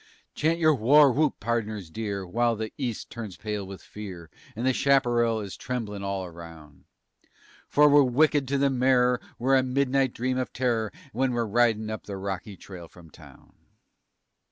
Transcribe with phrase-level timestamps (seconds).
[0.33, 5.41] Chant your warwhoop, pardners dear, while the east turns pale with fear And the chaparral
[5.41, 6.85] is tremblin' all aroun'
[7.67, 11.91] For we're wicked to the marrer; we're a midnight dream of terror When we're ridin'
[11.91, 13.53] up the rocky trail from town!